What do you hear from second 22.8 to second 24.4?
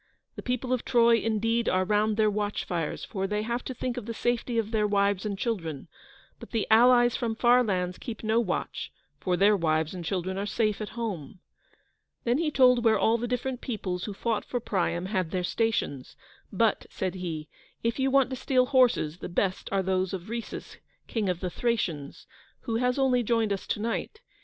only joined us to night.